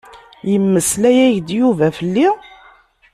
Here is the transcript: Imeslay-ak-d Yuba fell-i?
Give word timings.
Imeslay-ak-d 0.53 1.47
Yuba 1.59 1.87
fell-i? 1.97 2.27